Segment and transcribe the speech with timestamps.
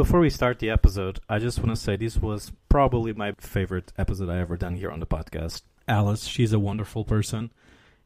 [0.00, 3.92] Before we start the episode, I just want to say this was probably my favorite
[3.98, 5.60] episode I ever done here on the podcast.
[5.86, 7.52] Alice, she's a wonderful person.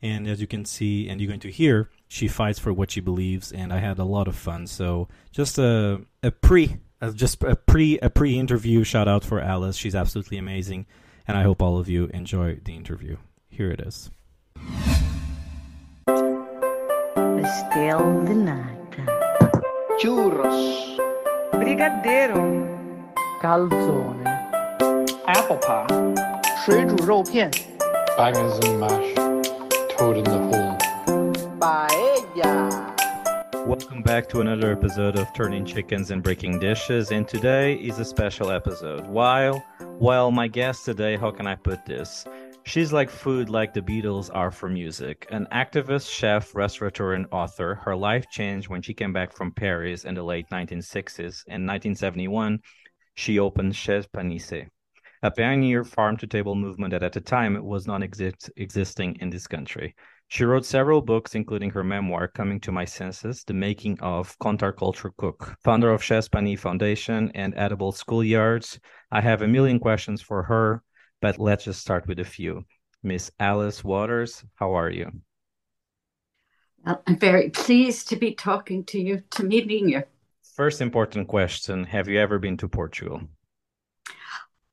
[0.03, 3.01] And as you can see and you're going to hear, she fights for what she
[3.01, 4.67] believes, and I had a lot of fun.
[4.67, 9.39] So just a, a pre uh, just a pre a pre interview shout out for
[9.39, 9.77] Alice.
[9.77, 10.87] She's absolutely amazing,
[11.29, 13.19] and I hope all of you enjoy the interview.
[13.51, 14.11] Here it is.
[16.07, 19.25] Pastel de nata.
[20.01, 20.99] churros,
[21.64, 22.68] Brigadeiro,
[23.42, 24.24] Calzone.
[25.26, 25.88] apple pie,
[26.64, 27.50] 水煮肉片
[28.18, 29.16] Bangers and mash,
[29.96, 30.78] toad in the hole.
[31.60, 32.96] paella.
[33.66, 38.06] Welcome back to another episode of Turning Chickens and Breaking Dishes, and today is a
[38.06, 39.08] special episode.
[39.08, 39.64] While,
[40.00, 42.26] well, my guest today, how can I put this?
[42.67, 45.27] She's like food, like the Beatles are for music.
[45.31, 47.75] An activist, chef, restaurateur, and author.
[47.75, 51.45] Her life changed when she came back from Paris in the late 1960s.
[51.47, 52.61] In 1971,
[53.15, 54.67] she opened Chez Panisse,
[55.23, 59.95] a pioneer farm-to-table movement that at the time was non-existing in this country.
[60.29, 65.13] She wrote several books, including her memoir, Coming to My Senses, The Making of Counterculture
[65.19, 68.79] Cook, founder of Chez Panisse Foundation and Edible Schoolyards.
[69.13, 70.83] I have a million questions for her,
[71.25, 72.67] but let's just start with a few.
[73.03, 75.11] Miss Alice Waters, how are you?
[76.85, 80.03] Well, I'm very pleased to be talking to you, to meeting you.
[80.55, 83.23] First important question Have you ever been to Portugal?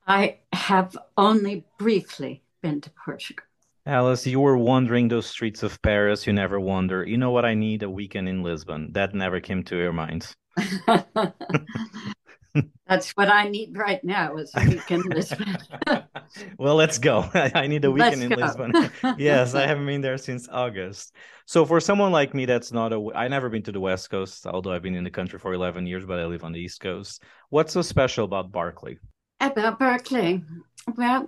[0.06, 3.46] I have only briefly been to Portugal.
[3.86, 6.28] Alice, you were wandering those streets of Paris.
[6.28, 7.08] You never wander.
[7.08, 7.82] You know what I need?
[7.82, 8.92] A weekend in Lisbon.
[8.92, 10.36] That never came to your mind.
[12.88, 15.58] That's what I need right now is a week in Lisbon.
[16.58, 17.30] well, let's go.
[17.34, 18.32] I need a weekend in.
[18.32, 18.74] Lisbon.
[19.18, 21.16] yes, I haven't been there since August.
[21.46, 23.12] So for someone like me, that's not a.
[23.16, 25.88] I never been to the West Coast, although I've been in the country for eleven
[25.88, 27.24] years, but I live on the East Coast.
[27.50, 28.98] What's so special about Barclay?
[29.40, 30.44] About Berkeley,
[30.96, 31.28] well,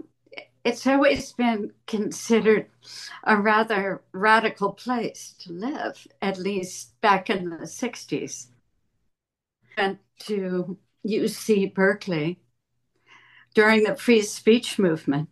[0.63, 2.67] it's always been considered
[3.23, 8.47] a rather radical place to live, at least back in the 60s.
[9.77, 12.39] Went to UC Berkeley
[13.53, 15.29] during the free speech movement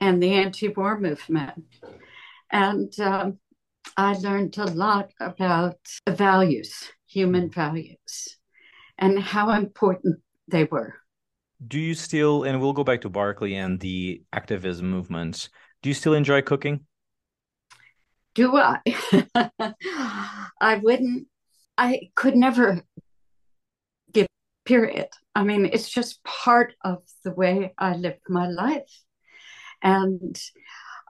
[0.00, 1.64] and the anti war movement.
[2.50, 3.38] And um,
[3.96, 8.38] I learned a lot about values, human values,
[8.98, 10.94] and how important they were.
[11.66, 12.44] Do you still?
[12.44, 15.48] And we'll go back to Barclay and the activism movements.
[15.82, 16.80] Do you still enjoy cooking?
[18.34, 18.80] Do I?
[20.60, 21.28] I wouldn't,
[21.78, 22.82] I could never
[24.64, 25.08] period.
[25.34, 29.00] I mean, it's just part of the way I live my life.
[29.82, 30.40] And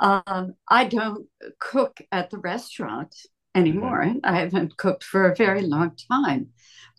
[0.00, 1.26] um, I don't
[1.60, 3.14] cook at the restaurant
[3.54, 4.04] anymore.
[4.24, 6.48] I haven't cooked for a very long time,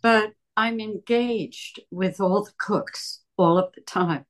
[0.01, 4.25] but I'm engaged with all the cooks all of the time.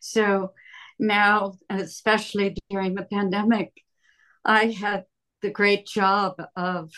[0.00, 0.52] So
[0.98, 3.72] now, especially during the pandemic,
[4.44, 5.04] I had
[5.42, 6.90] the great job of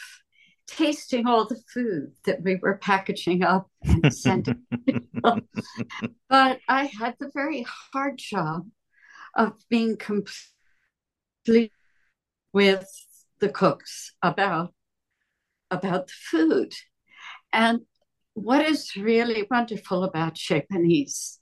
[0.68, 4.64] tasting all the food that we were packaging up and sending.
[6.28, 8.68] but I had the very hard job
[9.34, 11.72] of being complete
[12.52, 12.88] with
[13.40, 14.74] the cooks about
[15.70, 16.72] about the food.
[17.52, 17.80] And
[18.34, 21.38] what is really wonderful about Panisse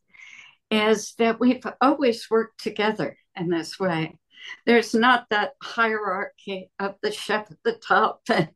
[0.71, 4.19] is that we've always worked together in this way.
[4.65, 8.51] There's not that hierarchy of the chef at the top and,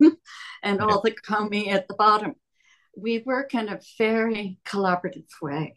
[0.63, 2.35] and all the commis at the bottom.
[2.97, 5.77] We work in a very collaborative way.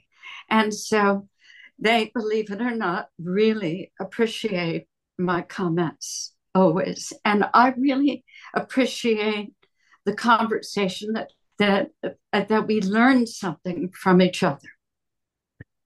[0.50, 1.28] And so
[1.79, 4.88] they, believe it or not, really appreciate
[5.18, 7.13] my comments always.
[7.25, 9.53] And I really appreciate
[10.06, 11.91] the conversation that that
[12.34, 14.69] that we learn something from each other.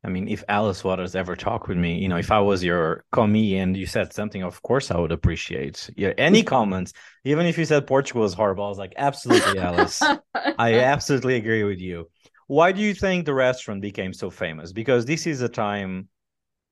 [0.08, 3.04] I mean, if Alice Waters ever talked with me, you know, if I was your
[3.12, 5.90] commis and you said something, of course I would appreciate.
[5.98, 6.94] Yeah, any comments,
[7.26, 10.02] even if you said Portugal is horrible, I was like, absolutely, Alice.
[10.34, 12.10] I absolutely agree with you.
[12.48, 14.72] Why do you think the restaurant became so famous?
[14.72, 16.08] Because this is a time.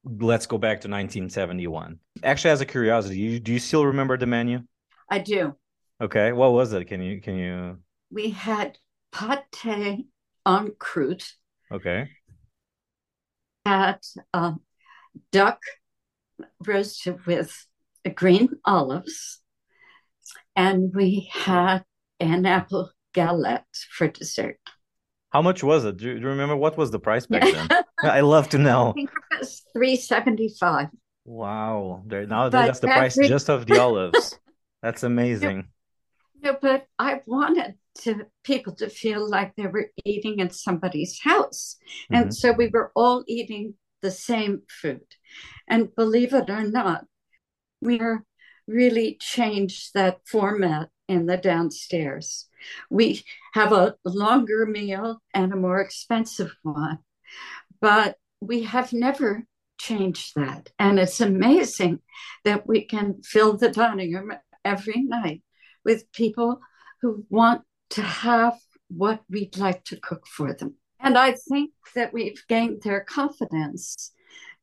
[0.06, 2.00] Let's go back to 1971.
[2.24, 4.62] Actually, as a curiosity, you, do you still remember the menu?
[5.10, 5.56] I do.
[6.00, 6.86] Okay, what was it?
[6.86, 7.80] Can you can you?
[8.12, 8.78] We had
[9.12, 10.06] pate
[10.46, 11.34] en croûte,
[11.72, 12.08] Okay,
[13.66, 14.00] had
[14.34, 14.62] um,
[15.32, 15.60] duck
[16.66, 17.66] roasted with
[18.16, 19.42] green olives,
[20.56, 21.84] and we had
[22.20, 24.58] an apple galette for dessert.
[25.30, 25.98] how much was it?
[25.98, 27.68] Do you, do you remember what was the price back then?
[28.04, 28.90] I love to know.
[28.90, 30.90] I think it was three seventy five.
[31.26, 34.38] Wow, there now But that's the price just of the olives.
[34.84, 35.70] That's amazing.
[36.44, 41.78] No, but I wanted to people to feel like they were eating in somebody's house.
[42.12, 42.16] Mm-hmm.
[42.16, 45.06] And so we were all eating the same food.
[45.68, 47.06] And believe it or not,
[47.82, 48.00] we
[48.68, 52.48] really changed that format in the downstairs.
[52.90, 57.00] We have a longer meal and a more expensive one,
[57.80, 59.46] but we have never
[59.80, 60.72] changed that.
[60.80, 62.00] And it's amazing
[62.44, 64.34] that we can fill the dining room
[64.64, 65.44] every night
[65.84, 66.60] with people
[67.02, 67.62] who want
[67.92, 68.58] to have
[68.90, 70.76] what we'd like to cook for them.
[71.00, 74.12] And I think that we've gained their confidence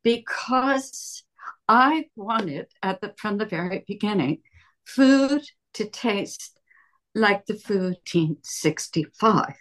[0.03, 1.25] because
[1.69, 4.43] I wanted at the from the very beginning
[4.85, 5.43] food
[5.75, 6.59] to taste
[7.15, 9.55] like the food 1965.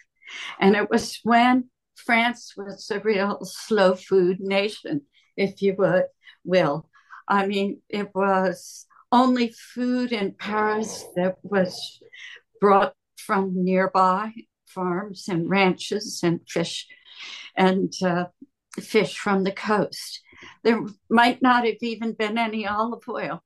[0.60, 5.02] And it was when France was a real slow food nation,
[5.38, 6.06] if you would
[6.44, 6.90] will.
[7.28, 12.02] I mean, it was only food in Paris that was
[12.60, 12.94] brought
[13.26, 14.32] from nearby
[14.66, 16.88] farms and ranches and fish
[17.56, 18.26] and uh,
[18.80, 20.22] fish from the coast.
[20.64, 23.44] There might not have even been any olive oil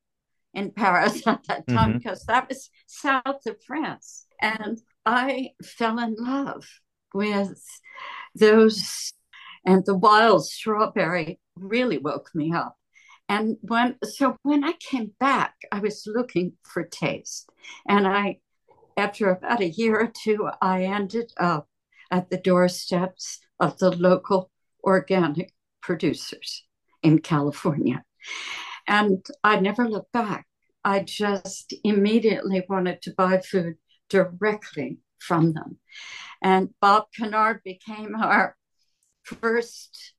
[0.54, 1.98] in Paris at that time mm-hmm.
[1.98, 4.26] because that was south of France.
[4.42, 6.66] And I fell in love
[7.14, 7.62] with
[8.34, 9.14] those,
[9.66, 12.78] and the wild strawberry really woke me up.
[13.28, 17.50] And when so when I came back, I was looking for taste,
[17.88, 18.38] and I
[18.98, 21.68] after about a year or two, I ended up
[22.12, 24.52] at the doorsteps of the local
[24.84, 26.64] organic producers
[27.04, 28.04] in California.
[28.88, 30.48] And I never looked back.
[30.84, 33.76] I just immediately wanted to buy food
[34.10, 35.80] directly from them.
[36.42, 38.56] And Bob Cannard became our
[39.24, 40.14] first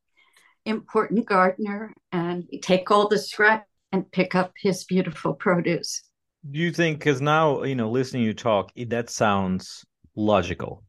[0.64, 6.02] important gardener, and take all the scrap and pick up his beautiful produce
[6.50, 9.84] do you think because now you know listening you talk it, that sounds
[10.14, 10.82] logical.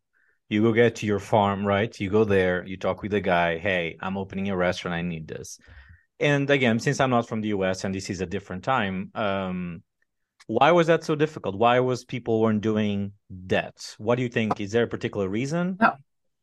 [0.49, 1.97] You go get to your farm right?
[1.99, 5.27] You go there you talk with the guy hey i'm opening a restaurant i need
[5.27, 5.59] this.
[6.19, 9.83] And again since i'm not from the us and this is a different time um
[10.47, 11.55] why was that so difficult?
[11.55, 13.11] Why was people weren't doing
[13.47, 13.95] that?
[13.97, 14.61] What do you think?
[14.61, 15.77] Is there a particular reason?
[15.79, 15.93] No.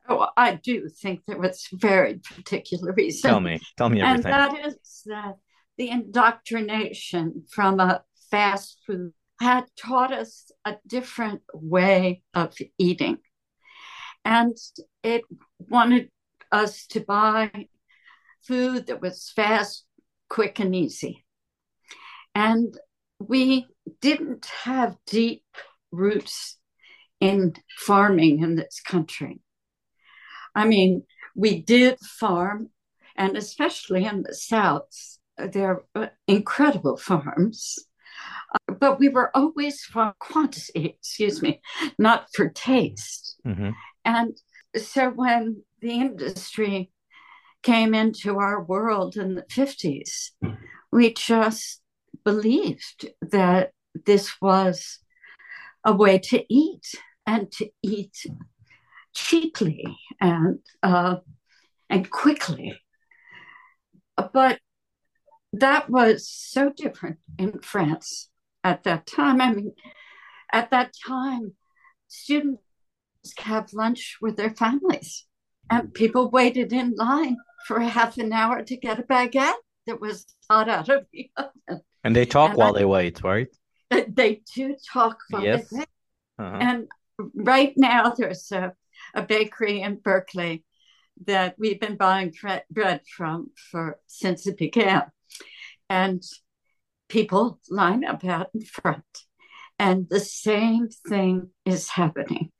[0.06, 3.30] Oh, I do think there was very particular reason.
[3.30, 4.32] Tell me, tell me everything.
[4.32, 5.36] And that is that
[5.78, 8.02] the indoctrination from a
[8.34, 13.18] fast food had taught us a different way of eating.
[14.24, 14.56] And
[15.04, 15.22] it
[15.60, 16.10] wanted
[16.50, 17.68] us to buy
[18.42, 19.86] food that was fast,
[20.28, 21.24] quick, and easy.
[22.34, 22.76] And
[23.20, 23.68] we
[24.00, 25.44] didn't have deep
[25.92, 26.58] roots
[27.20, 29.38] in farming in this country.
[30.56, 31.04] I mean,
[31.36, 32.70] we did farm,
[33.16, 37.78] and especially in the South, there are incredible farms
[38.78, 41.60] but we were always for quantity, excuse me,
[41.98, 43.40] not for taste.
[43.46, 43.70] Mm-hmm.
[44.04, 44.36] And
[44.76, 46.90] so when the industry
[47.62, 50.30] came into our world in the 50s,
[50.92, 51.80] we just
[52.24, 53.72] believed that
[54.06, 54.98] this was
[55.84, 56.94] a way to eat
[57.26, 58.26] and to eat
[59.14, 61.16] cheaply and uh,
[61.88, 62.78] and quickly.
[64.32, 64.58] But
[65.52, 68.28] that was so different in France
[68.64, 69.40] at that time.
[69.40, 69.72] I mean,
[70.52, 71.52] at that time,
[72.08, 72.62] students
[73.38, 75.26] have lunch with their families,
[75.70, 79.52] and people waited in line for half an hour to get a baguette
[79.86, 81.82] that was hot out of the oven.
[82.02, 83.48] And they talk and while I, they wait, right?
[84.08, 85.68] They do talk while yes.
[85.68, 85.88] they wait.
[86.38, 86.58] Uh-huh.
[86.60, 86.88] And
[87.34, 88.72] right now, there's a,
[89.14, 90.64] a bakery in Berkeley
[91.26, 92.32] that we've been buying
[92.70, 95.04] bread from for since it began.
[95.88, 96.22] And
[97.14, 99.04] people line up out in front.
[99.78, 102.50] And the same thing is happening.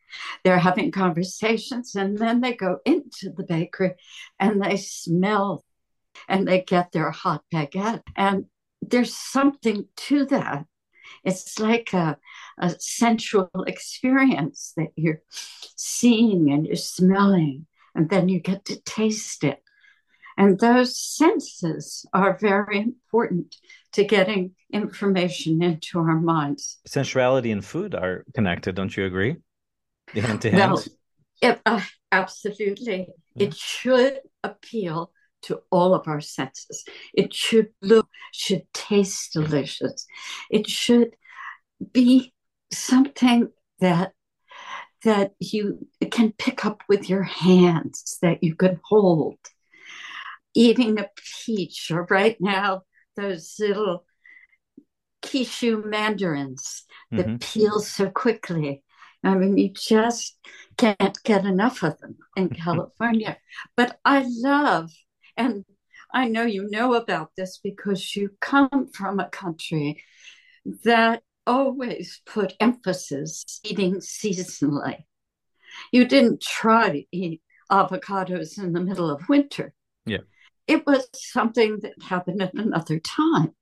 [0.44, 3.94] They're having conversations and then they go into the bakery
[4.38, 5.64] and they smell
[6.28, 8.02] and they get their hot baguette.
[8.14, 8.44] And
[8.80, 10.66] there's something to that.
[11.24, 12.16] It's like a,
[12.56, 15.22] a sensual experience that you're
[15.74, 19.60] seeing and you're smelling, and then you get to taste it.
[20.36, 23.56] And those senses are very important
[23.92, 26.78] to getting information into our minds.
[26.86, 29.36] Sensuality and food are connected, don't you agree?
[30.14, 30.88] Hand to hand.
[31.40, 33.08] It, uh, absolutely.
[33.34, 33.46] Yeah.
[33.46, 35.12] It should appeal
[35.42, 36.84] to all of our senses.
[37.12, 40.06] It should look, should taste delicious.
[40.50, 41.16] It should
[41.92, 42.32] be
[42.72, 43.50] something
[43.80, 44.12] that
[45.04, 49.36] that you can pick up with your hands, that you can hold.
[50.54, 51.08] Eating a
[51.44, 52.82] peach, or right now
[53.16, 54.04] those little
[55.22, 57.36] kishu mandarins that mm-hmm.
[57.36, 58.84] peel so quickly
[59.24, 60.38] I mean, you just
[60.76, 63.38] can't get enough of them in California.
[63.76, 64.90] But I love,
[65.36, 65.64] and
[66.12, 70.02] I know you know about this because you come from a country
[70.84, 75.04] that always put emphasis eating seasonally.
[75.90, 79.74] You didn't try to eat avocados in the middle of winter.
[80.06, 80.18] Yeah.
[80.66, 83.54] It was something that happened at another time.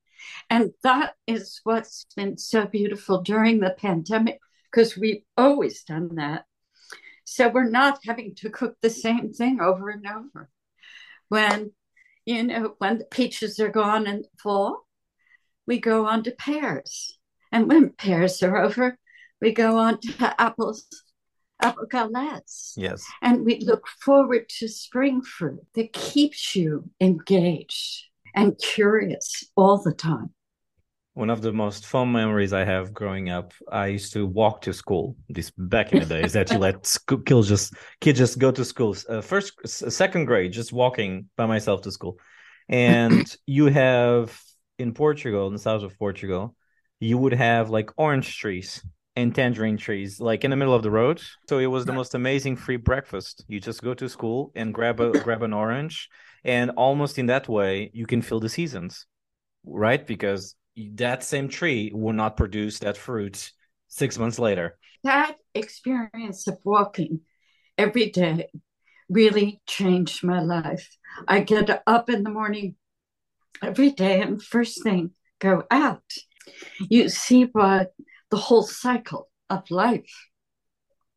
[0.49, 4.39] And that is what's been so beautiful during the pandemic
[4.71, 6.45] because we've always done that.
[7.25, 10.51] So we're not having to cook the same thing over and over.
[11.29, 11.73] When,
[12.25, 14.87] you know, when the peaches are gone in the fall,
[15.67, 17.19] we go on to pears.
[17.51, 18.99] And when pears are over,
[19.41, 20.87] we go on to apples,
[21.63, 22.75] apple galettes.
[22.77, 23.05] Yes.
[23.23, 28.05] And we look forward to spring fruit that keeps you engaged
[28.35, 30.31] and curious all the time.
[31.15, 34.73] One of the most fun memories I have growing up, I used to walk to
[34.73, 35.15] school.
[35.29, 38.65] This back in the days that you let school, kids just kids just go to
[38.65, 38.97] school.
[39.09, 42.19] Uh, first, second grade, just walking by myself to school,
[42.71, 44.41] and you have
[44.79, 46.57] in Portugal, in the south of Portugal,
[46.99, 48.83] you would have like orange trees
[49.15, 51.23] and tangerine trees like in the middle of the road.
[51.49, 53.45] So it was the most amazing free breakfast.
[53.47, 56.09] You just go to school and grab a grab an orange,
[56.45, 59.07] and almost in that way you can feel the seasons,
[59.65, 60.07] right?
[60.07, 60.57] Because
[60.95, 63.53] that same tree will not produce that fruit
[63.89, 64.79] six months later.
[65.05, 67.21] That experience of walking
[67.77, 68.49] every day
[69.09, 70.89] really changed my life.
[71.29, 72.77] I get up in the morning
[73.63, 76.03] every day and first thing go out.
[76.89, 77.93] You see what
[78.33, 80.13] the whole cycle of life.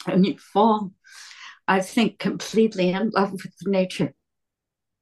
[0.06, 0.92] And you fall,
[1.66, 4.14] I think, completely in love with nature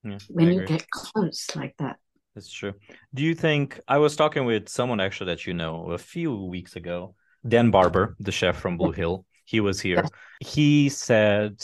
[0.03, 1.97] Yeah, when you get close like that.
[2.35, 2.73] That's true.
[3.13, 6.75] Do you think I was talking with someone actually that you know a few weeks
[6.75, 7.15] ago,
[7.47, 9.25] Dan Barber, the chef from Blue Hill.
[9.45, 10.03] He was here.
[10.39, 11.61] He said,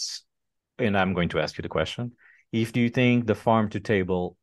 [0.79, 2.13] and I'm going to ask you the question:
[2.51, 4.35] If do you think the farm to table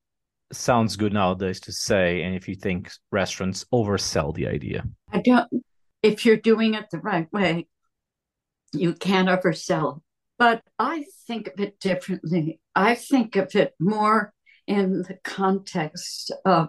[0.52, 4.84] sounds good nowadays to say, and if you think restaurants oversell the idea?
[5.12, 5.48] I don't,
[6.06, 7.66] if you're doing it the right way,
[8.72, 10.02] you can't oversell.
[10.38, 12.60] But I think of it differently.
[12.74, 14.32] I think of it more
[14.66, 16.68] in the context of,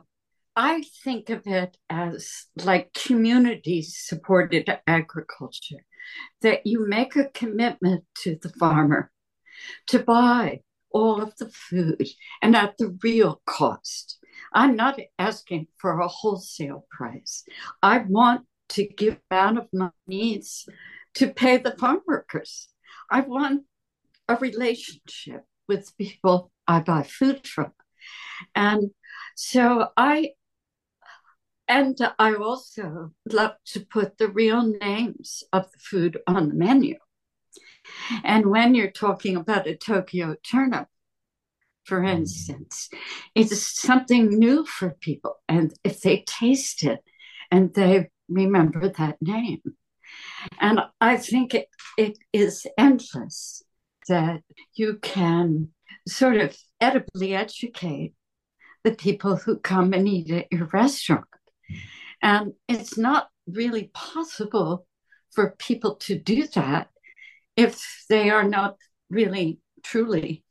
[0.55, 5.83] I think of it as like community supported agriculture,
[6.41, 9.11] that you make a commitment to the farmer
[9.87, 12.07] to buy all of the food
[12.41, 14.17] and at the real cost.
[14.53, 17.43] I'm not asking for a wholesale price.
[17.83, 20.67] I want to give out of my needs
[21.15, 22.69] to pay the farm workers.
[23.09, 23.63] I want
[24.27, 27.71] a relationship with people I buy food from.
[28.55, 28.91] And
[29.35, 30.31] so I
[31.67, 36.95] and I also love to put the real names of the food on the menu.
[38.23, 40.87] And when you're talking about a Tokyo turnip,
[41.83, 42.89] for instance,
[43.35, 45.35] it's something new for people.
[45.47, 46.99] And if they taste it
[47.49, 49.61] and they remember that name.
[50.59, 51.67] And I think it,
[51.97, 53.63] it is endless
[54.07, 54.41] that
[54.75, 55.69] you can
[56.07, 58.13] sort of edibly educate
[58.83, 61.25] the people who come and eat at your restaurant.
[62.21, 64.87] And it's not really possible
[65.31, 66.89] for people to do that
[67.55, 68.77] if they are not
[69.09, 70.43] really truly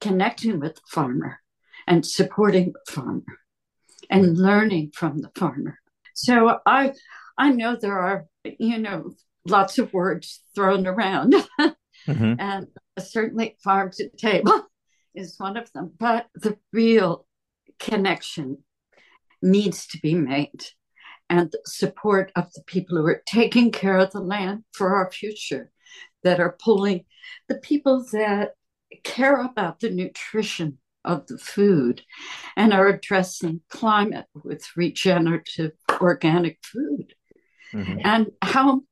[0.00, 1.38] connecting with the farmer
[1.86, 3.38] and supporting the farmer
[4.10, 5.78] and learning from the farmer.
[6.14, 6.92] So I
[7.38, 9.12] I know there are, you know,
[9.46, 11.34] lots of words thrown around.
[12.08, 12.36] Mhm.
[12.40, 12.66] and
[12.98, 14.66] certainly farm to table
[15.14, 15.92] is one of them.
[15.96, 17.26] But the real
[17.78, 18.64] connection
[19.40, 20.64] needs to be made
[21.30, 25.12] and the support of the people who are taking care of the land for our
[25.12, 25.70] future,
[26.24, 27.04] that are pulling
[27.48, 28.54] the people that
[29.04, 32.02] care about the nutrition of the food
[32.56, 37.14] and are addressing climate with regenerative organic food.
[37.72, 38.00] Mhm.
[38.04, 38.82] And how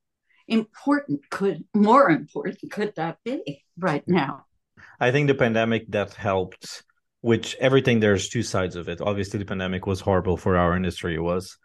[0.48, 4.46] important could more important could that be right now?
[4.98, 6.82] I think the pandemic that helped,
[7.20, 9.00] which everything there's two sides of it.
[9.00, 11.58] Obviously, the pandemic was horrible for our industry, it was,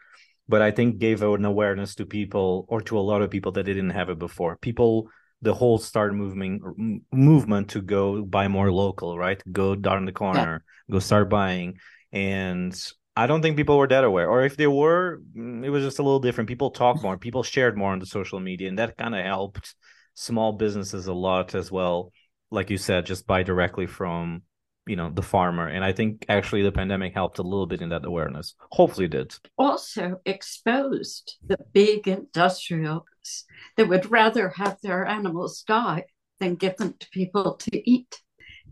[0.47, 3.65] but I think gave an awareness to people or to a lot of people that
[3.65, 4.57] they didn't have it before.
[4.57, 5.09] People,
[5.41, 9.41] the whole start moving movement to go buy more local, right?
[9.51, 11.77] Go down the corner, go start buying,
[12.11, 12.73] and
[13.15, 15.99] I don't think people were that aware, or if they were, mm, it was just
[15.99, 16.49] a little different.
[16.49, 19.75] People talked more, people shared more on the social media, and that kind of helped
[20.13, 22.11] small businesses a lot as well
[22.51, 24.41] like you said, just buy directly from
[24.87, 25.67] you know the farmer.
[25.67, 28.55] And I think actually the pandemic helped a little bit in that awareness.
[28.71, 29.35] Hopefully, it did.
[29.57, 33.45] Also exposed the big industrial farmers
[33.77, 36.05] that would rather have their animals die
[36.39, 38.21] than give them to people to eat.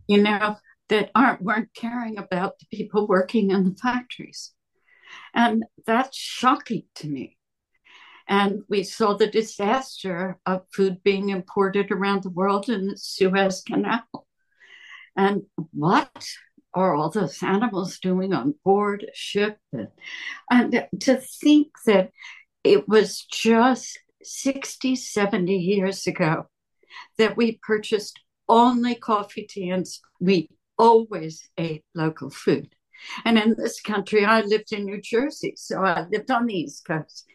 [0.07, 0.57] You know,
[0.89, 4.51] that aren't weren't caring about the people working in the factories.
[5.33, 7.37] And that's shocking to me.
[8.27, 13.61] And we saw the disaster of food being imported around the world in the Suez
[13.61, 14.03] Canal.
[15.15, 16.25] And what
[16.73, 19.59] are all those animals doing on board a ship?
[19.71, 19.89] And,
[20.49, 22.11] and to think that
[22.63, 26.47] it was just 60, 70 years ago
[27.17, 29.85] that we purchased only coffee, tea, and
[30.19, 32.73] we always ate local food.
[33.25, 36.85] And in this country, I lived in New Jersey, so I lived on the East
[36.85, 37.25] Coast,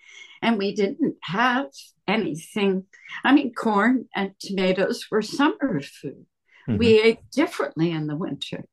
[0.40, 1.66] and we didn't have
[2.06, 2.84] anything.
[3.24, 6.26] I mean, corn and tomatoes were summer food.
[6.68, 6.78] Mm-hmm.
[6.78, 8.64] We ate differently in the winter.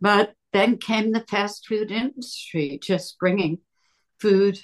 [0.00, 3.58] But then came the fast food industry, just bringing
[4.20, 4.60] food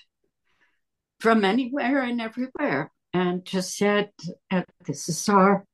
[1.20, 4.10] from anywhere and everywhere, and just said,
[4.86, 5.64] This is our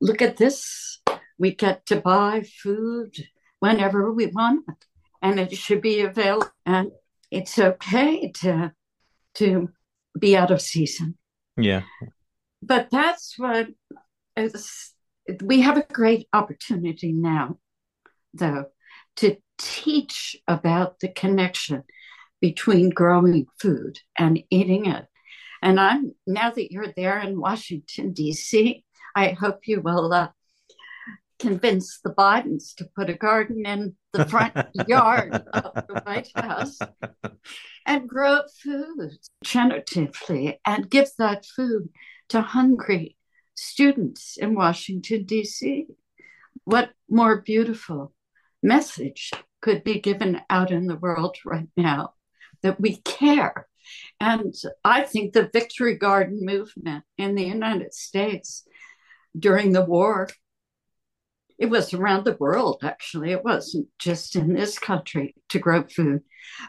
[0.00, 1.00] look at this.
[1.40, 3.16] We get to buy food
[3.58, 4.86] whenever we want it
[5.22, 6.50] and it should be available.
[6.64, 6.92] And
[7.30, 8.72] it's okay to
[9.34, 9.70] to
[10.18, 11.16] be out of season.
[11.56, 11.82] Yeah.
[12.62, 13.68] But that's what
[14.36, 14.92] is,
[15.42, 17.58] we have a great opportunity now,
[18.34, 18.66] though,
[19.16, 21.84] to teach about the connection
[22.40, 25.06] between growing food and eating it.
[25.62, 30.28] And I'm now that you're there in Washington D.C., I hope you will uh,
[31.40, 34.54] convince the Bidens to put a garden in the front
[34.86, 36.78] yard of the White House
[37.86, 41.88] and grow food generatively and give that food
[42.28, 43.16] to hungry
[43.54, 45.86] students in Washington, D.C.
[46.64, 48.12] What more beautiful
[48.62, 49.32] message
[49.62, 52.14] could be given out in the world right now
[52.62, 53.66] that we care?
[54.20, 54.54] And
[54.84, 58.66] I think the Victory Garden movement in the United States
[59.38, 60.28] during the war
[61.60, 63.32] it was around the world, actually.
[63.32, 66.22] It wasn't just in this country to grow food.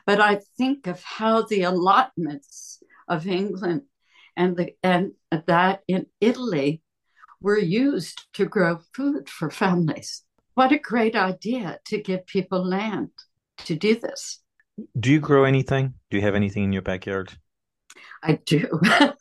[0.05, 3.83] But I think of how the allotments of England
[4.35, 6.81] and, the, and that in Italy
[7.39, 10.23] were used to grow food for families.
[10.55, 13.11] What a great idea to give people land
[13.59, 14.41] to do this.
[14.99, 15.93] Do you grow anything?
[16.09, 17.31] Do you have anything in your backyard?
[18.21, 18.67] I do.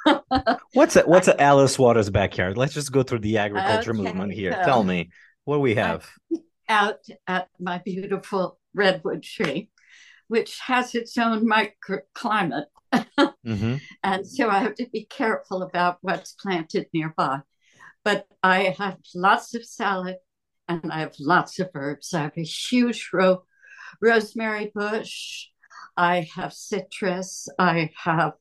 [0.73, 2.59] what's a, what's a Alice Waters backyard?
[2.59, 4.61] Let's just go through the agriculture okay, movement here.
[4.65, 5.11] Tell me.
[5.51, 6.09] What do we have?
[6.69, 9.69] Out at my beautiful redwood tree,
[10.29, 12.67] which has its own microclimate.
[12.95, 13.75] mm-hmm.
[14.05, 17.41] And so I have to be careful about what's planted nearby.
[18.05, 20.19] But I have lots of salad
[20.69, 22.15] and I have lots of herbs.
[22.15, 23.43] I have a huge ro-
[24.01, 25.49] rosemary bush.
[25.97, 27.49] I have citrus.
[27.59, 28.35] I have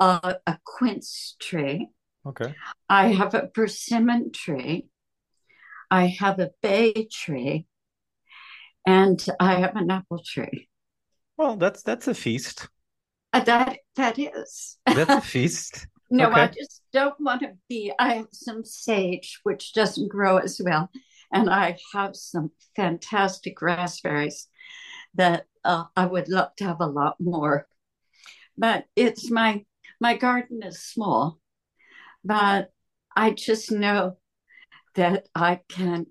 [0.00, 1.90] uh, a quince tree.
[2.24, 2.54] Okay.
[2.88, 4.88] I have a persimmon tree.
[5.90, 7.66] I have a bay tree
[8.86, 10.68] and I have an apple tree.
[11.36, 12.68] Well, that's that's a feast.
[13.32, 14.78] Uh, that that is.
[14.86, 15.86] That's a feast.
[16.10, 16.40] no, okay.
[16.40, 17.92] I just don't want to be.
[17.98, 20.90] I have some sage which doesn't grow as well,
[21.32, 24.48] and I have some fantastic raspberries
[25.14, 27.68] that uh, I would love to have a lot more.
[28.58, 29.64] But it's my
[30.00, 31.38] my garden is small,
[32.24, 32.72] but
[33.16, 34.16] I just know
[34.94, 36.06] that I can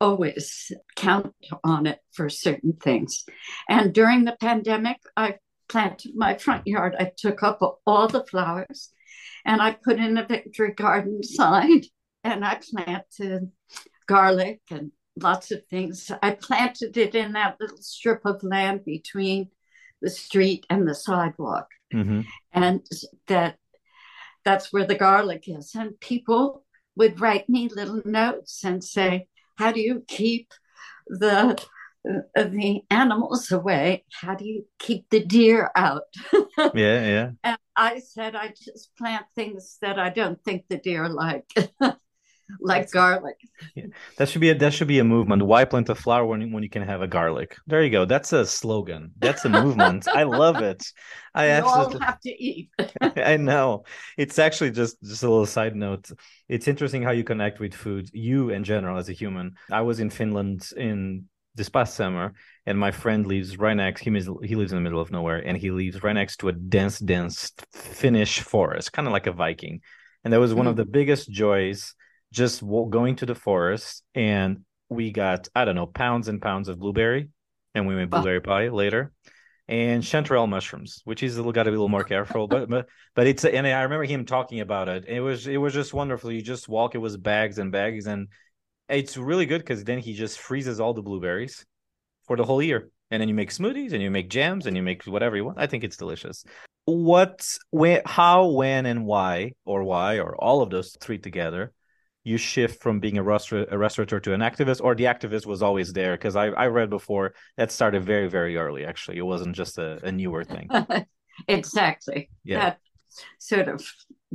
[0.00, 3.24] always count on it for certain things.
[3.68, 5.36] And during the pandemic, I
[5.68, 6.94] planted my front yard.
[6.98, 8.90] I took up all the flowers
[9.44, 11.82] and I put in a victory garden sign
[12.24, 13.50] and I planted
[14.06, 16.10] garlic and lots of things.
[16.22, 19.48] I planted it in that little strip of land between
[20.02, 21.68] the street and the sidewalk.
[21.94, 22.22] Mm-hmm.
[22.52, 22.86] And
[23.28, 23.56] that
[24.44, 25.74] that's where the garlic is.
[25.74, 26.65] And people
[26.96, 30.52] would write me little notes and say, "How do you keep
[31.06, 31.62] the
[32.34, 34.04] the animals away?
[34.12, 36.04] How do you keep the deer out?"
[36.58, 37.30] yeah, yeah.
[37.44, 41.52] And I said, "I just plant things that I don't think the deer like."
[42.60, 43.36] like That's, garlic.
[43.74, 43.86] Yeah.
[44.18, 45.42] That should be a that should be a movement.
[45.42, 47.56] Why plant a flower when when you can have a garlic?
[47.66, 48.04] There you go.
[48.04, 49.12] That's a slogan.
[49.18, 50.06] That's a movement.
[50.08, 50.84] I love it.
[51.34, 52.70] I you absolutely all have to eat.
[53.16, 53.84] I know.
[54.16, 56.10] It's actually just just a little side note.
[56.48, 58.08] It's interesting how you connect with food.
[58.12, 59.56] You in general as a human.
[59.70, 61.24] I was in Finland in
[61.56, 62.34] this past summer,
[62.66, 64.02] and my friend lives right next.
[64.02, 66.48] He lives, he lives in the middle of nowhere, and he lives right next to
[66.48, 69.80] a dense, dense Finnish forest, kind of like a Viking.
[70.22, 70.70] And that was one mm.
[70.70, 71.94] of the biggest joys
[72.36, 76.78] just going to the forest and we got I don't know pounds and pounds of
[76.78, 77.28] blueberry,
[77.74, 78.16] and we made ah.
[78.18, 79.12] blueberry pie later.
[79.68, 82.46] and chanterelle mushrooms, which is got to be a little more careful.
[82.46, 85.06] but but but it's and I remember him talking about it.
[85.08, 86.30] It was it was just wonderful.
[86.30, 88.28] You just walk it was bags and bags, and
[88.88, 91.64] it's really good because then he just freezes all the blueberries
[92.26, 94.82] for the whole year, and then you make smoothies and you make jams and you
[94.82, 95.58] make whatever you want.
[95.58, 96.44] I think it's delicious.
[96.84, 101.72] What, when, how, when, and why, or why, or all of those three together
[102.26, 105.62] you shift from being a, restaur- a restaurateur to an activist, or the activist was
[105.62, 106.14] always there?
[106.16, 109.18] Because I, I read before that started very, very early, actually.
[109.18, 110.68] It wasn't just a, a newer thing.
[111.48, 112.28] exactly.
[112.42, 112.58] Yeah.
[112.60, 112.78] That
[113.38, 113.86] sort of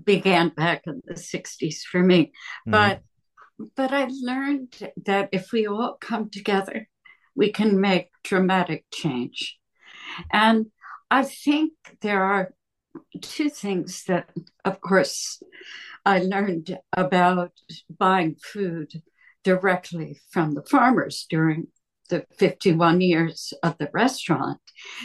[0.03, 2.31] began back in the 60s for me.
[2.67, 2.71] Mhm.
[2.71, 3.01] But
[3.75, 4.73] but I learned
[5.05, 6.87] that if we all come together,
[7.35, 9.59] we can make dramatic change.
[10.31, 10.67] And
[11.11, 12.53] I think there are
[13.21, 14.29] two things that,
[14.65, 15.43] of course,
[16.05, 17.51] I learned about
[17.89, 18.91] buying food
[19.43, 21.67] directly from the farmers during
[22.09, 24.59] the 51 years of the restaurant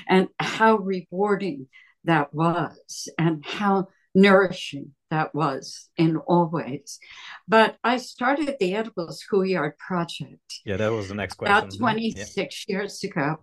[0.08, 1.68] and how rewarding
[2.04, 6.98] that was and how nourishing that was in all ways.
[7.46, 11.56] But I started the Edible Schoolyard Project yeah, that was the next question.
[11.56, 13.36] about 26 years ago.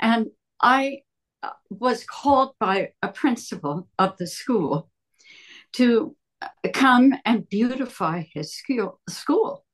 [0.00, 0.26] And
[0.60, 1.02] I
[1.42, 4.90] uh, was called by a principal of the school
[5.74, 6.16] to
[6.72, 8.54] come and beautify his
[9.08, 9.64] school.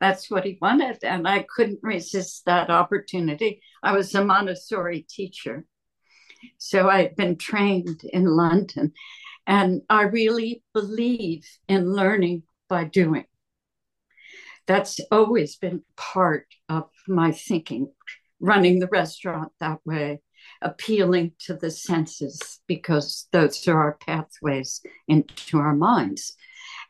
[0.00, 0.98] That's what he wanted.
[1.02, 3.62] And I couldn't resist that opportunity.
[3.82, 5.64] I was a Montessori teacher.
[6.58, 8.92] So I'd been trained in London.
[9.46, 13.26] And I really believe in learning by doing.
[14.66, 17.92] That's always been part of my thinking,
[18.40, 20.20] running the restaurant that way,
[20.64, 26.34] appealing to the senses, because those are our pathways into our minds.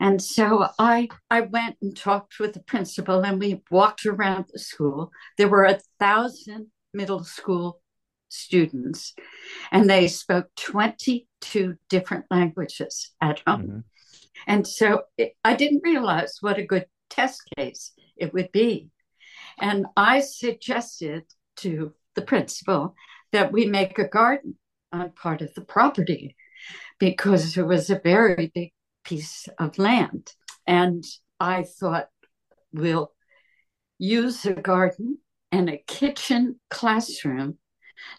[0.00, 4.58] And so I, I went and talked with the principal, and we walked around the
[4.58, 5.10] school.
[5.36, 7.80] There were a thousand middle school
[8.28, 9.14] students,
[9.70, 13.66] and they spoke 22 different languages at home.
[13.66, 13.84] Mhm.
[14.46, 18.90] And so it, I didn't realize what a good test case it would be.
[19.58, 21.24] And I suggested
[21.58, 22.94] to the principal
[23.34, 24.56] that we make a garden
[24.92, 26.36] on part of the property
[27.00, 28.72] because it was a very big
[29.04, 30.32] piece of land.
[30.68, 31.04] And
[31.40, 32.10] I thought
[32.72, 33.10] we'll
[33.98, 35.18] use a garden
[35.50, 37.58] and a kitchen classroom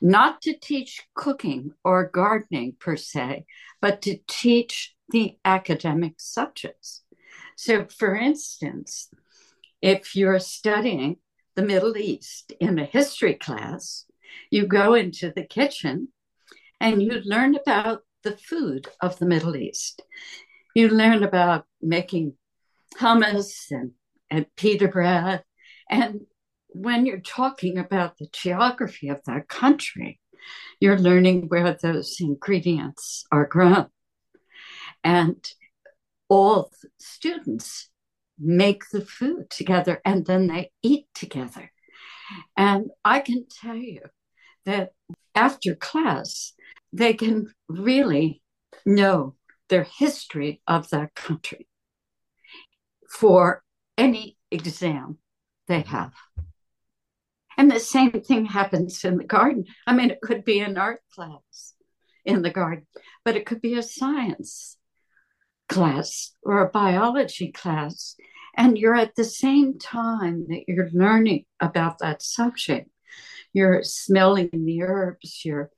[0.02, 3.46] not to teach cooking or gardening per se,
[3.82, 7.04] but to teach the academic subjects.
[7.56, 9.10] So, for instance,
[9.82, 11.18] if you're studying
[11.56, 14.06] the Middle East in a history class,
[14.52, 16.10] you go into the kitchen
[16.80, 20.02] and you learn about the food of the Middle East.
[20.76, 22.34] You learn about making
[23.00, 23.92] hummus and,
[24.30, 25.44] and pita bread.
[25.90, 26.22] And
[26.68, 30.20] when you're talking about the geography of that country,
[30.80, 33.88] you're learning where those ingredients are grown.
[35.04, 35.44] And
[36.28, 37.90] all students
[38.38, 41.72] make the food together and then they eat together.
[42.58, 44.02] And I can tell you
[44.66, 44.92] that
[45.34, 46.54] after class,
[46.92, 48.42] they can really
[48.86, 49.36] know
[49.70, 51.68] their history of that country
[53.10, 53.64] for
[53.98, 55.18] any exam
[55.68, 56.14] they have.
[57.58, 59.66] And the same thing happens in the garden.
[59.88, 61.74] I mean, it could be an art class
[62.26, 62.86] in the garden,
[63.24, 64.78] but it could be a science
[65.70, 68.16] class or a biology class.
[68.58, 72.90] And you're at the same time that you're learning about that subject.
[73.56, 75.72] You're smelling the herbs, you're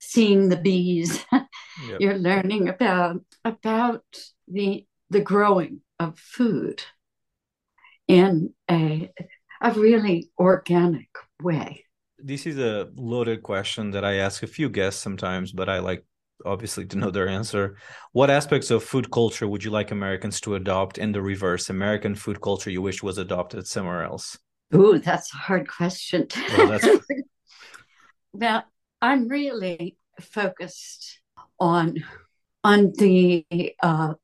[0.00, 1.24] seeing the bees,
[1.88, 2.00] Yep.
[2.00, 4.04] you're learning about about
[4.48, 6.82] the the growing of food
[8.08, 9.10] in a
[9.60, 11.08] a really organic
[11.42, 11.84] way.
[12.18, 16.04] This is a loaded question that I ask a few guests sometimes, but I like
[16.44, 17.76] obviously to know their answer.
[18.12, 21.70] What aspects of food culture would you like Americans to adopt and the reverse?
[21.70, 24.38] American food culture you wish was adopted somewhere else?
[24.74, 26.26] Ooh, that's a hard question.
[26.56, 27.00] Well, that's-
[28.32, 28.64] well,
[29.02, 31.20] I'm really focused
[31.58, 32.04] on
[32.62, 33.44] on the
[33.82, 34.14] uh,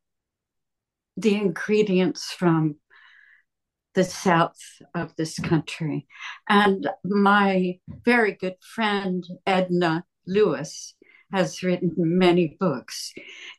[1.17, 2.77] the ingredients from
[3.95, 4.59] the south
[4.95, 6.07] of this country,
[6.49, 10.95] and my very good friend Edna Lewis
[11.33, 13.13] has written many books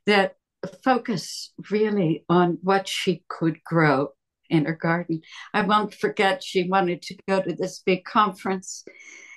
[0.06, 0.36] that
[0.84, 4.10] focus really on what she could grow
[4.52, 5.22] in her garden.
[5.54, 8.84] I won't forget she wanted to go to this big conference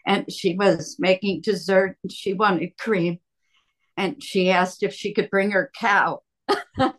[0.07, 3.21] and she was making dessert and she wanted cream
[3.97, 6.21] and she asked if she could bring her cow.
[6.79, 6.93] and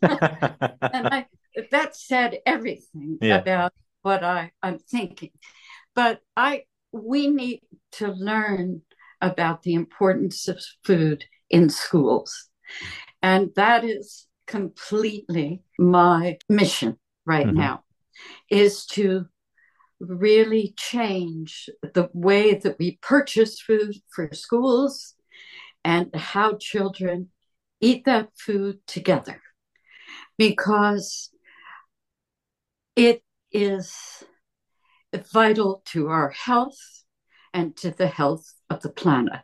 [0.92, 1.26] I,
[1.70, 3.36] that said everything Yeah.
[3.36, 5.30] about what I, I'm thinking.
[5.94, 7.60] But I we need
[7.92, 8.82] to learn
[9.20, 12.48] about the importance of food in schools.
[13.22, 17.54] And that is completely my mission right Mhm.
[17.54, 17.82] now
[18.50, 19.26] is to
[20.00, 25.14] really change the way that we purchase food for schools
[25.84, 27.28] and how children
[27.80, 29.40] eat that food together.
[30.38, 31.30] Because
[32.94, 33.94] it is
[35.32, 36.78] vital to our health
[37.54, 39.40] and to the health of the planet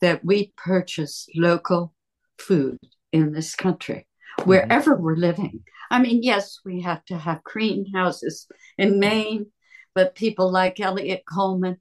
[0.00, 1.94] that we purchase local
[2.38, 2.78] food
[3.12, 4.06] in this country
[4.38, 4.50] Mm-hmm.
[4.50, 8.46] wherever we're living i mean yes we have to have greenhouses
[8.76, 9.46] in maine
[9.94, 11.78] but people like eliot coleman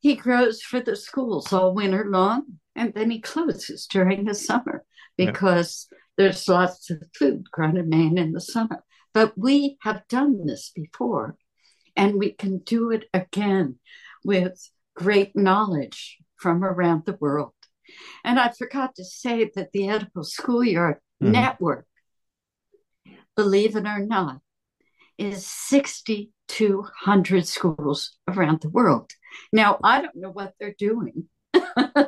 [0.00, 4.84] he grows for the schools all winter long and then he closes during the summer
[5.18, 5.26] Yeah.
[5.26, 10.46] because there's lots of food grown in maine in the summer but we have done
[10.46, 11.36] this before
[11.96, 13.76] and we can do it again
[14.24, 17.52] with great knowledge from around the world.
[18.24, 21.32] And I forgot to say that the Edible Schoolyard Mhm.
[21.32, 21.86] Network,
[23.36, 24.40] believe it or not,
[25.18, 29.10] is 6,200 schools around the world.
[29.52, 31.28] Now, I don't know what they're doing.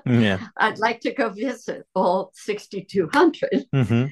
[0.06, 0.48] Yeah.
[0.56, 4.06] I'd like to go visit all 6,200 hmm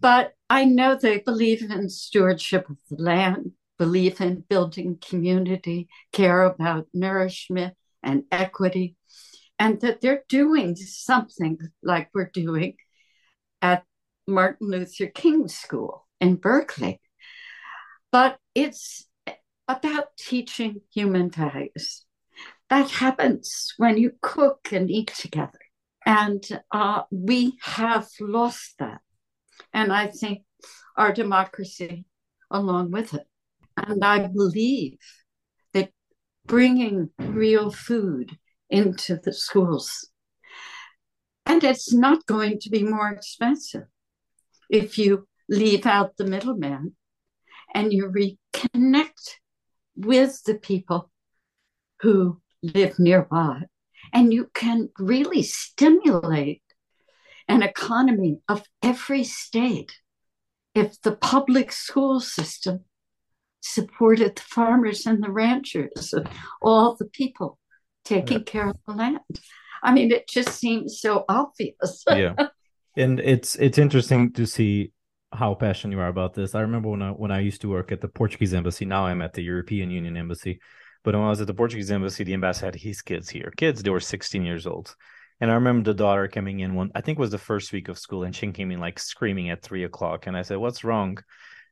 [0.00, 6.42] but I know they believe in stewardship of the land, believe in building community, care
[6.42, 8.96] about nourishment and equity,
[9.58, 12.76] and that they're doing something like we're doing
[13.60, 13.84] at
[14.28, 17.00] Martin Luther King School in Berkeley.
[18.12, 19.06] But it's
[19.66, 22.04] about teaching human values.
[22.70, 25.58] That happens when you cook and eat together.
[26.06, 29.00] And uh, we have lost that
[29.72, 30.42] and I think
[30.96, 32.04] our democracy
[32.50, 33.26] along with it.
[33.76, 34.98] And I believe
[35.72, 35.90] that
[36.46, 38.38] bringing real food
[38.70, 40.10] into the schools,
[41.46, 43.84] and it's not going to be more expensive
[44.68, 46.94] if you leave out the middleman
[47.74, 49.36] and you reconnect
[49.96, 51.10] with the people
[52.00, 53.62] who live nearby,
[54.12, 56.62] and you can really stimulate
[57.48, 59.92] an economy of every state
[60.74, 62.84] if the public school system
[63.60, 66.28] supported the farmers and the ranchers and
[66.62, 67.58] all the people
[68.04, 69.18] taking care of the land.
[69.82, 72.04] I mean, it just seems so obvious.
[72.08, 72.34] yeah
[72.98, 74.92] and it's it's interesting to see
[75.32, 76.54] how passionate you are about this.
[76.54, 78.84] I remember when i when i used to work at the portuguese embassy.
[78.84, 80.60] Now i'm at the european union embassy.
[81.04, 83.82] But when i was at the portuguese embassy the ambassador had his kids here kids
[83.82, 84.94] they were 16 years old.
[85.40, 87.88] And i remember the daughter coming in one i think it was the first week
[87.88, 90.26] of school and she came in like screaming at three o'clock.
[90.26, 91.18] And i said what's wrong?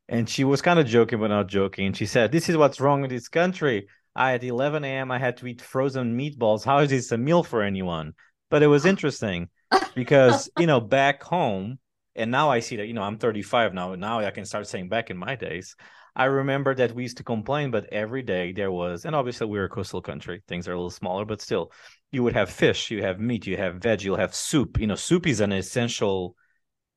[0.08, 1.86] And she was kind of joking but not joking.
[1.86, 3.88] And she said this is what's wrong with this country.
[4.14, 6.64] I at 11 a.m i had to eat frozen meatballs.
[6.64, 8.12] How is this a meal for anyone?
[8.48, 9.48] But it was interesting
[9.94, 11.78] because you know back home
[12.14, 14.88] and now i see that you know i'm 35 now now i can start saying
[14.88, 15.76] back in my days
[16.14, 19.64] i remember that we used to complain but every day there was and obviously we're
[19.64, 21.72] a coastal country things are a little smaller but still
[22.12, 24.94] you would have fish you have meat you have veg you'll have soup you know
[24.94, 26.34] soup is an essential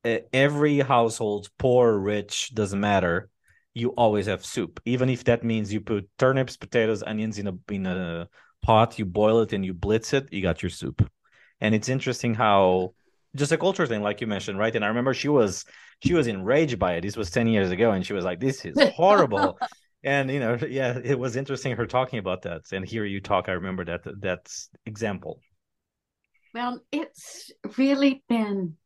[0.04, 3.28] uh, every household poor rich doesn't matter
[3.74, 4.80] you always have soup.
[4.84, 8.28] Even if that means you put turnips potatoes onions in a in a
[8.62, 11.08] pot you boil it and you blitz it you got your soup
[11.60, 12.94] and it's interesting how
[13.36, 14.74] just a culture thing like you mentioned right?
[14.74, 15.64] And i remember she was
[16.02, 17.02] she was enraged by it.
[17.02, 17.92] This was 10 years ago.
[17.92, 19.58] And she was like this is horrible.
[20.02, 22.62] And you know yeah it was interesting her talking about that.
[22.72, 24.50] And hear you talk i remember that that
[24.86, 25.40] example.
[26.52, 28.76] Well, it's really been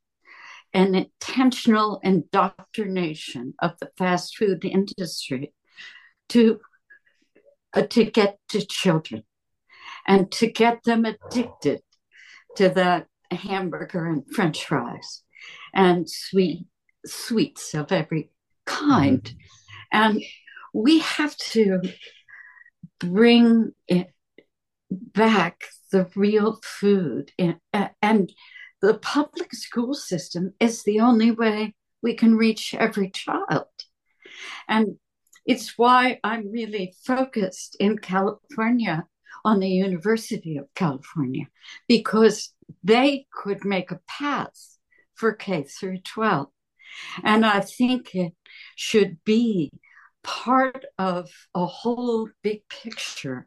[0.75, 5.55] an intentional indoctrination of the fast food industry
[6.31, 6.61] to
[7.73, 9.23] uh, to get to children
[10.07, 11.81] and to get them addicted
[12.57, 15.23] to that hamburger and french fries
[15.75, 16.67] and sweet
[17.05, 18.31] sweets of every
[18.65, 19.35] kind.
[19.93, 20.23] And
[20.73, 21.81] we have to
[22.99, 24.11] bring it
[24.91, 28.33] back the real food in, a- and
[28.81, 33.67] the public school system is the only way we can reach every child.
[34.69, 34.97] And
[35.47, 39.05] it's why i'm really focused in california
[39.45, 41.47] on the university of california
[41.89, 42.53] because
[42.83, 44.79] they could make a path
[45.15, 46.49] for k through 12
[47.23, 48.33] and i think it
[48.77, 49.71] should be
[50.25, 53.47] part of a whole big picture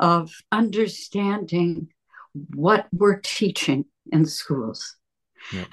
[0.00, 1.88] of understanding
[2.54, 4.96] what we're teaching in schools.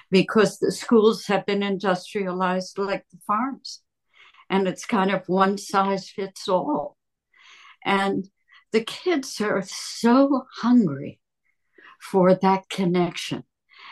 [0.10, 3.82] Because the schools have been industrialized like the farms,
[4.50, 6.98] and it's kind of one size fits all.
[7.86, 8.28] And
[8.72, 11.20] the kids are so hungry
[12.02, 13.44] for that connection.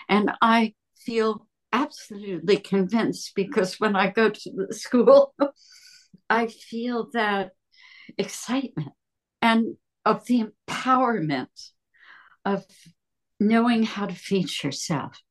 [0.08, 5.34] And I feel absolutely convinced because when I go to the school,
[6.30, 7.52] I feel that
[8.18, 8.94] excitement
[9.42, 11.72] and of the empowerment
[12.46, 12.66] of
[13.40, 15.22] knowing how to feed yourself.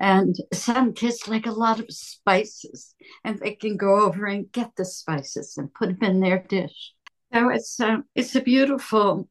[0.00, 4.72] And some kids like a lot of spices, and they can go over and get
[4.76, 6.92] the spices and put them in their dish.
[7.32, 9.28] So it's a, it's a beautiful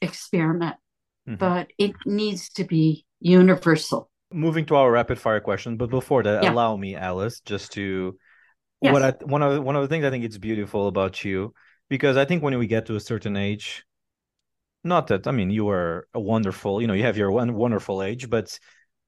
[0.00, 0.76] experiment,
[1.28, 1.38] Mhm.
[1.38, 4.10] but it needs to be universal.
[4.32, 6.52] Moving to our rapid fire question, but before that, Yeah.
[6.52, 8.18] allow me, Alice, just to
[8.80, 8.92] Yes.
[8.92, 11.54] what I one of the- one of the things I think it's beautiful about you
[11.88, 13.84] because I think when we get to a certain age,
[14.84, 18.02] not that I mean you are a wonderful, you know, you have your one wonderful
[18.02, 18.58] age, but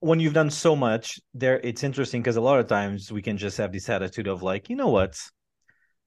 [0.01, 3.37] when you've done so much, there it's interesting because a lot of times we can
[3.37, 5.19] just have this attitude of like, you know what,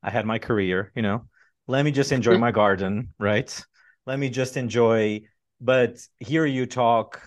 [0.01, 1.27] I had my career, you know,
[1.71, 2.41] let me just enjoy mm-hmm.
[2.41, 3.65] my garden, right?
[4.05, 5.21] Let me just enjoy.
[5.61, 7.21] But here you talk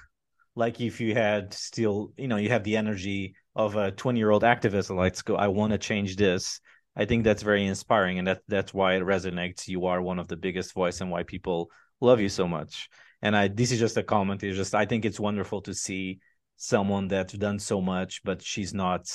[0.55, 4.31] like if you had still, you know, you have the energy of a 20 year
[4.31, 4.95] old activist.
[4.95, 5.37] Let's go.
[5.37, 6.61] I want to change this.
[6.95, 9.67] I think that's very inspiring, and that that's why it resonates.
[9.67, 11.71] You are one of the biggest voice, and why people
[12.03, 12.91] love you so much.
[13.23, 14.45] And I, this is just a comment.
[14.45, 16.21] It's just I think it's wonderful to see
[16.57, 19.11] someone that's done so much, but she's not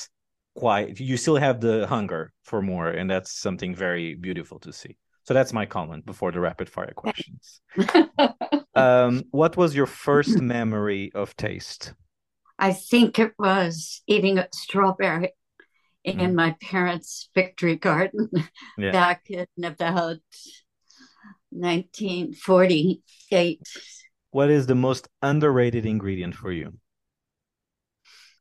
[0.55, 0.99] quite.
[0.99, 4.97] You still have the hunger for more, and that's something very beautiful to see.
[5.29, 7.61] So that's my comment before the rapid fire questions.
[8.75, 11.93] um, what was your first memory of taste?
[12.57, 15.33] I think it was eating a strawberry
[16.03, 16.33] in Mm.
[16.33, 18.31] my parents' victory garden
[18.79, 18.91] Yeah.
[18.91, 20.17] back in about
[21.51, 23.67] 1948.
[24.31, 26.79] What is the most underrated ingredient for you?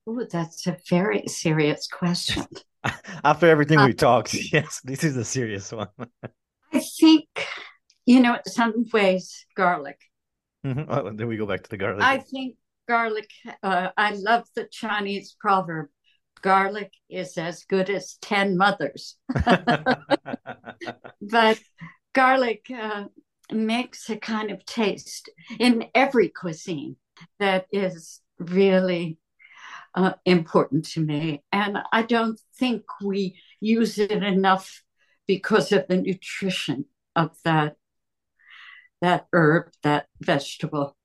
[0.07, 2.47] Oh, that's a very serious question.
[3.25, 5.89] After everything Uh, we talked, yes, this is a serious one.
[6.73, 7.29] I think,
[8.07, 10.01] you know, in some ways, garlic.
[10.65, 10.87] Mhm.
[10.89, 12.05] Oh, then we go back to the garlic.
[12.05, 13.31] I think garlic,
[13.63, 15.89] uh, I love the Chinese proverb
[16.43, 19.17] garlic is as good as 10 mothers.
[21.21, 21.61] but
[22.13, 23.05] garlic uh,
[23.53, 26.97] makes a kind of taste in every cuisine
[27.39, 29.19] that is really
[29.95, 31.43] uh, important to me.
[31.53, 34.83] And I don't think we use it enough
[35.29, 37.77] because of the nutrition of that
[39.01, 40.97] that herb, that vegetable.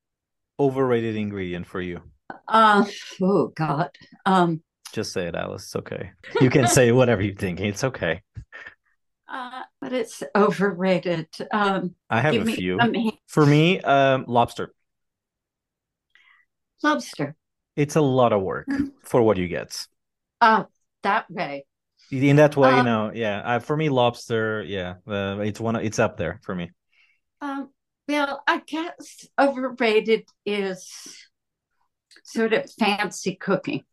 [0.60, 2.02] Overrated ingredient for you.
[2.48, 2.86] Uh,
[3.22, 3.92] oh God.
[4.26, 5.64] Um, Just say it, Alice.
[5.66, 6.12] It's okay.
[6.42, 7.60] You can say whatever you think.
[7.60, 8.24] It's okay.
[9.28, 11.28] uh, but it's overrated.
[11.52, 12.80] Um, I have a few.
[13.28, 14.74] For me, um, lobster.
[16.82, 17.36] lobster.
[17.76, 18.68] It's a lot of work
[19.04, 19.86] for what you get.
[20.42, 20.68] Oh,
[21.04, 21.66] that way.
[22.14, 23.42] In that way, you Uh, know, yeah.
[23.44, 25.76] Uh, for me, lobster, yeah, uh, it's one.
[25.78, 26.72] It's up there for me.
[27.42, 27.70] Um,
[28.08, 30.90] well, I guess overrated is
[32.24, 33.84] sort of fancy cooking.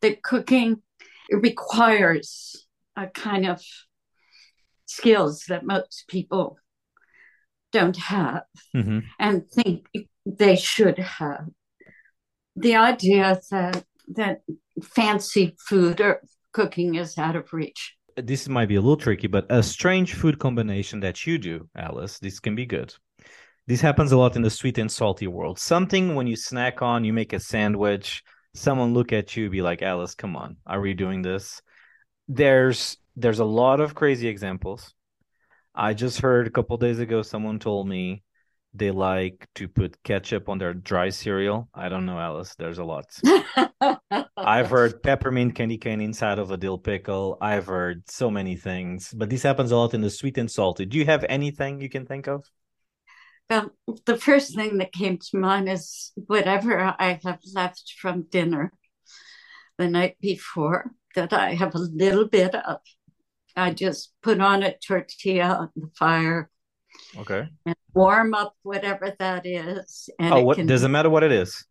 [0.00, 0.82] The cooking
[1.30, 3.62] requires a kind of
[4.86, 6.58] skills that most people
[7.72, 8.42] don't have
[8.74, 9.86] hmm and think
[10.26, 11.46] they should have.
[12.56, 14.42] The idea that that
[14.82, 16.20] fancy food or
[16.52, 17.96] cooking is out of reach.
[18.16, 22.18] This might be a little tricky, but a strange food combination that you do, Alice,
[22.18, 22.94] this can be good.
[23.66, 25.58] This happens a lot in the sweet and salty world.
[25.58, 28.22] Something when you snack on, you make a sandwich,
[28.54, 31.62] someone look at you, be like, Alice, come on, are we doing this?
[32.28, 34.94] There's there's a lot of crazy examples.
[35.74, 38.22] I just heard a couple days ago someone told me
[38.74, 41.68] they like to put ketchup on their dry cereal.
[41.74, 42.54] I don't know, Alice.
[42.56, 43.06] There's a lot.
[44.36, 47.38] I've heard peppermint candy cane inside of a dill pickle.
[47.40, 50.86] I've heard so many things, but this happens a lot in the sweet and salty.
[50.86, 52.44] Do you have anything you can think of?
[53.48, 53.70] Well,
[54.06, 58.72] the first thing that came to mind is whatever I have left from dinner
[59.76, 62.78] the night before that I have a little bit of.
[63.56, 66.48] I just put on a tortilla on the fire
[67.18, 67.48] Okay.
[67.66, 70.08] and warm up whatever that is.
[70.20, 71.64] And Oh, it what doesn't matter what it is.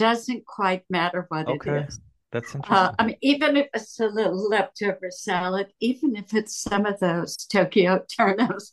[0.00, 1.60] Doesn't quite matter what Okay.
[1.68, 2.00] it is.
[2.32, 2.88] That's interesting.
[2.88, 7.00] Uh, I mean, even if it's a little leftover salad, even if it's some of
[7.00, 8.72] those Tokyo turnips,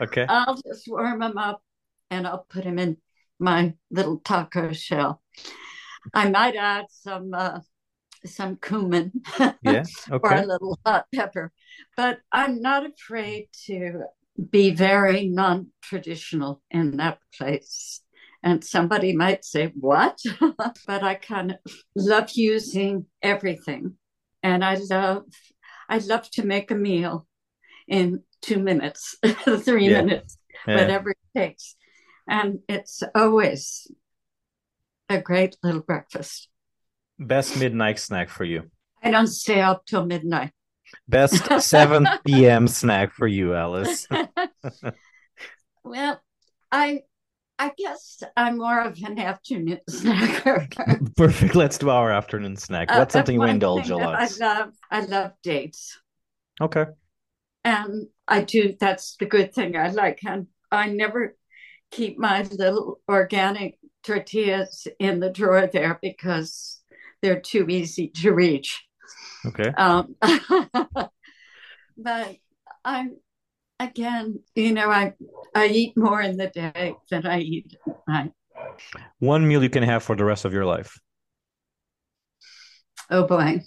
[0.00, 0.28] okay.
[0.28, 1.62] I'll just warm them up
[2.10, 2.98] and I'll put them in
[3.40, 5.22] my little taco shell.
[6.14, 7.60] I might add some uh,
[8.26, 9.12] some cumin
[9.62, 9.86] Yeah.
[10.22, 10.36] or Okay.
[10.36, 11.52] a little hot pepper,
[11.96, 14.04] but I'm not afraid to
[14.50, 18.02] be very non-traditional in that place.
[18.42, 20.18] And somebody might say, "What?"
[20.86, 21.58] but I kind of
[21.96, 23.94] love using everything,
[24.42, 25.24] and I love
[25.88, 27.26] I love to make a meal
[27.88, 29.16] in two minutes,
[29.60, 30.02] three Yeah.
[30.02, 30.74] minutes Yeah.
[30.76, 31.76] whatever it takes.
[32.28, 33.90] And it's always
[35.08, 36.48] a great little breakfast.
[37.18, 38.70] Best midnight snack for you.
[39.02, 40.52] I don't stay up till midnight.
[41.08, 42.68] Best 7 p.m.
[42.68, 44.06] snack for you, Alice.
[45.84, 46.20] well,
[46.70, 47.02] I
[47.58, 51.14] I guess I'm more of an afternoon snacker.
[51.16, 51.54] Perfect.
[51.54, 52.90] Let's do our afternoon snack.
[52.90, 54.14] What's Uh, something you indulge a lot?
[54.14, 55.98] I love I love dates.
[56.60, 56.84] Okay.
[57.64, 60.20] And I do that's the good thing I like.
[60.24, 61.36] And I never
[61.90, 66.80] keep my little organic tortillas in the drawer there because
[67.22, 68.84] they're too easy to reach.
[69.46, 69.68] Okay.
[69.76, 70.14] Um,
[71.96, 72.36] but
[72.84, 73.16] I'm
[73.80, 75.14] again, you know, I
[75.54, 78.32] I eat more in the day than I eat at night.
[79.18, 80.98] One meal you can have for the rest of your life.
[83.10, 83.62] Oh boy,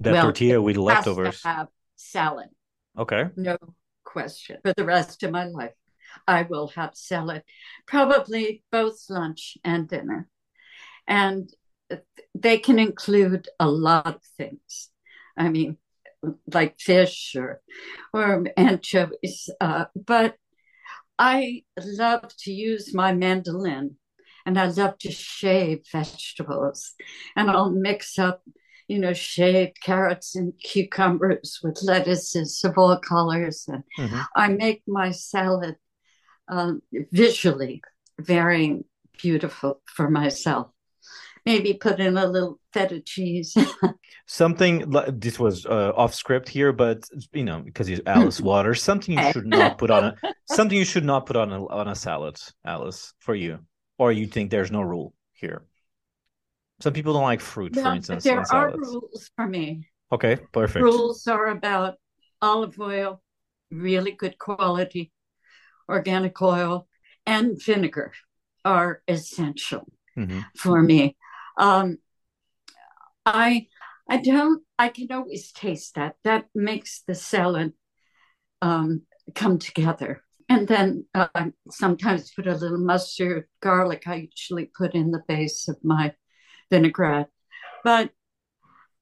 [0.00, 1.42] That Well, tortilla with leftovers.
[1.44, 2.48] have salad,
[2.96, 3.26] Okay.
[3.36, 3.56] no
[4.04, 4.58] question.
[4.64, 5.74] For the rest of my life,
[6.26, 7.42] I will have salad,
[7.86, 10.28] probably both lunch and dinner,
[11.06, 11.50] and
[12.34, 14.90] they can include a lot of things.
[15.36, 15.78] I mean,
[16.52, 17.60] like fish or
[18.12, 20.36] or anchovies, uh, but
[21.18, 23.96] I love to use my mandolin
[24.46, 26.94] and I love to shave vegetables.
[27.36, 28.42] And I'll mix up,
[28.86, 33.64] you know, shaved carrots and cucumbers with lettuces of all colors.
[33.68, 34.24] And Mhm.
[34.36, 35.76] I make my salad
[36.48, 37.82] um, visually
[38.18, 38.84] very
[39.20, 40.68] beautiful for myself.
[41.48, 43.56] Maybe put in a little feta cheese.
[44.26, 49.16] Something this was uh, off script here, but you know, because it's Alice Waters, something
[49.16, 51.94] you should not put on a something you should not put on a on a
[51.94, 53.60] salad, Alice, for you.
[53.96, 55.62] Or you think there's no rule here.
[56.80, 59.88] Some people don't like fruit, for instance, there are rules for me.
[60.12, 60.84] Okay, perfect.
[60.84, 61.94] Rules are about
[62.42, 63.22] olive oil,
[63.70, 65.12] really good quality,
[65.88, 66.86] organic oil,
[67.24, 68.12] and vinegar
[68.66, 70.44] are essential Mhm.
[70.56, 71.16] for me.
[71.58, 71.98] Um,
[73.26, 73.66] I
[74.08, 76.16] I don't I can always taste that.
[76.24, 77.72] That makes the salad
[78.62, 79.02] um,
[79.34, 80.22] come together.
[80.48, 84.04] And then uh, I sometimes put a little mustard, garlic.
[84.06, 86.14] I usually put in the base of my
[86.70, 87.28] vinaigrette,
[87.84, 88.10] but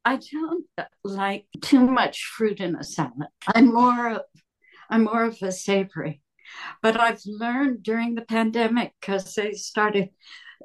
[0.04, 0.66] I don't
[1.04, 3.28] like too much fruit in a salad.
[3.54, 4.22] I'm more
[4.90, 6.22] I'm more of a savory.
[6.82, 10.10] But I've learned during the pandemic because they started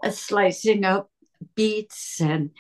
[0.04, 1.11] uh, slicing up
[1.56, 2.52] beets and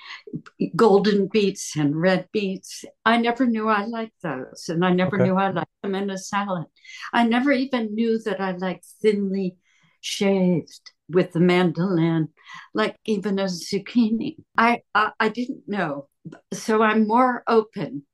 [0.75, 2.85] golden beets and red beets.
[3.05, 5.19] I never knew I liked those, and I never Okay.
[5.19, 6.65] knew I liked them in a salad.
[7.13, 9.57] I never even knew that I liked thinly
[10.01, 12.29] shaved with the mandolin,
[12.73, 14.37] like even a zucchini.
[14.57, 16.07] I I, I didn't know,
[16.53, 18.05] so I'm more open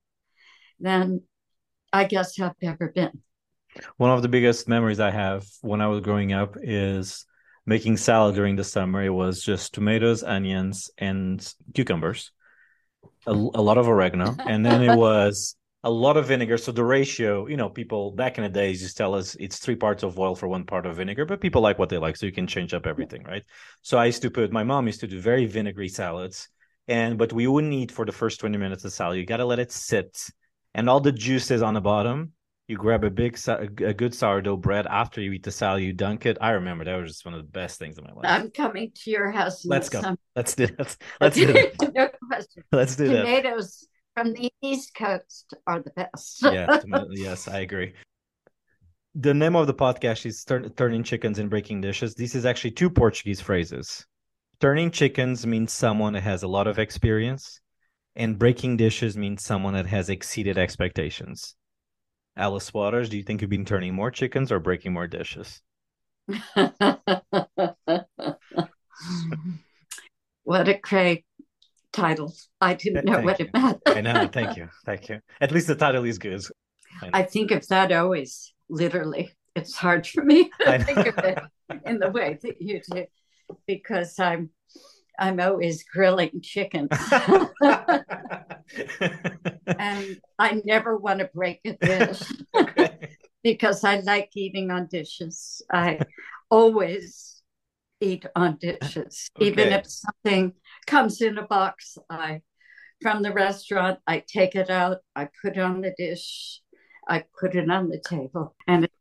[0.80, 1.22] than
[1.94, 3.22] I guess I've ever been.
[3.98, 7.26] One of the biggest memories I have when I was growing up is
[7.68, 9.04] making salad during the summer.
[9.04, 11.46] It was just tomatoes, onions, and
[11.76, 12.32] cucumbers,
[13.28, 16.58] a, a lot of oregano, and then it was a lot of vinegar.
[16.58, 19.76] So the ratio, you know, people back in the days just tell us it's three
[19.76, 22.26] parts of oil for one part of vinegar, but people like what they like, so
[22.26, 23.44] you can change up everything, right?
[23.84, 24.52] So I used to put.
[24.52, 26.48] My mom used to do very vinegary salads,
[26.88, 29.20] and but we wouldn't eat for the first twenty minutes of salad.
[29.20, 30.18] You got to let it sit,
[30.74, 32.32] and all the juices on the bottom
[32.68, 36.26] you grab a big a good sourdough bread after you eat the salad you dunk
[36.26, 36.38] it.
[36.42, 38.26] I remember that was just one of the best things in my life.
[38.26, 39.66] I'm coming to your house.
[39.66, 40.02] let's go.
[40.02, 40.18] summer.
[40.36, 40.98] let's do that.
[41.22, 41.92] Let's do that.
[41.96, 42.64] no question.
[42.74, 43.22] let's do that.
[43.24, 46.44] Tomatoes from the East Coast are the best.
[46.44, 47.94] yeah tomato- yes i agree.
[49.16, 52.14] The name of the podcast is Turn- turning chickens and breaking dishes.
[52.16, 54.06] This is actually two portuguese phrases.
[54.60, 57.62] Turning chickens means someone that has a lot of experience
[58.16, 61.56] and breaking dishes means someone that has exceeded expectations
[62.38, 65.62] alice waters do you think you've been turning more chickens or breaking more dishes
[70.44, 71.24] what a great
[71.94, 72.34] title.
[72.60, 73.46] I didn't know Thank what you.
[73.46, 73.82] it meant.
[73.88, 76.44] i know thank you thank you at least the title is good
[77.14, 79.32] I think of that always, literally.
[79.56, 81.40] It's hard for me to think of it
[81.86, 83.06] in the way that you do
[83.66, 84.50] because I'm
[85.20, 86.90] I'm always grilling chickens.
[89.80, 92.22] and I never want to break a dish
[93.44, 95.62] because I like eating on dishes.
[95.72, 96.00] I
[96.50, 97.42] always
[98.02, 100.54] eat on dishes, even if something
[100.86, 101.98] comes in a box.
[102.10, 102.42] I
[103.02, 106.62] from the restaurant, I take it out, I put it on the dish,
[107.08, 108.92] I put it on the table, and it,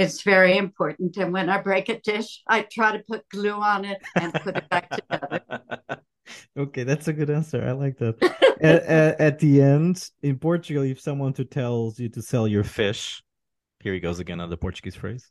[0.00, 1.16] it's very important.
[1.18, 4.56] And when I break a dish, I try to put glue on it and put
[4.56, 5.42] it back together.
[6.58, 7.62] okay, that's a good answer.
[7.62, 8.16] I like that.
[8.62, 12.64] at, at, at the end, in Portugal, if someone to tells you to sell your
[12.64, 13.22] fish,
[13.80, 15.30] here he goes again on the Portuguese phrase.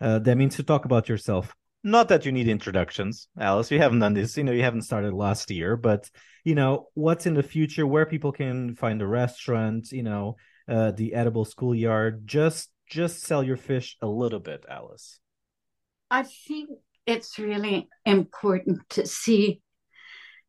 [0.00, 1.52] Uh, that means to talk about yourself.
[1.82, 3.70] not that you need introductions, Alice.
[3.72, 4.36] You haven't done this.
[4.36, 6.08] You know, you haven't started last year, but
[6.44, 7.86] you know, what's in the future?
[7.86, 9.90] Where people can find a restaurant?
[9.90, 10.36] You know,
[10.68, 12.26] uh, the edible schoolyard.
[12.26, 15.18] Just just sell your fish a little bit, Alice.
[16.12, 16.70] I think
[17.06, 19.60] it's really important to see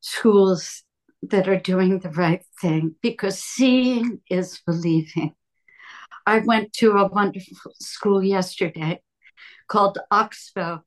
[0.01, 0.83] schools
[1.23, 5.33] that are doing the right thing because seeing is believing.
[6.27, 9.01] I went to a wonderful school yesterday
[9.67, 10.83] called Oxbow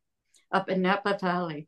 [0.52, 1.66] up in Napa Valley.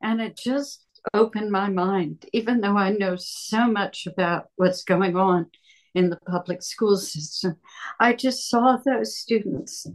[0.00, 5.16] And it just opened my mind, even though I know so much about what's going
[5.16, 5.50] on
[5.96, 7.56] in the public school system.
[7.98, 9.86] I just saw those students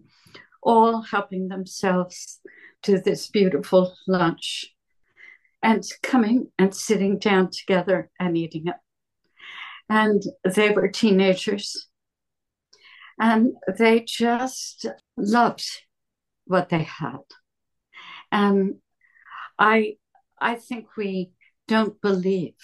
[0.64, 2.39] all helping themselves
[2.84, 4.74] to this beautiful lunch
[5.62, 8.76] and coming and sitting down together and eating it.
[9.89, 11.88] And they were teenagers
[13.20, 15.66] and they just loved
[16.45, 17.20] what they had.
[18.32, 18.76] And
[19.60, 19.97] I
[20.39, 21.32] I think we
[21.68, 22.56] don't believe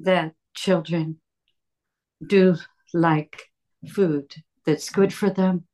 [0.00, 1.20] that children
[2.26, 2.56] do
[2.92, 3.44] like
[3.88, 4.34] food
[4.66, 5.64] that's good for them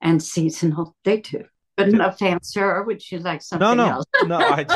[0.00, 0.96] and seasonal.
[1.04, 1.44] They do.
[1.76, 4.04] But enough answer, or would you like something no, no, else?
[4.26, 4.36] no.
[4.38, 4.66] I,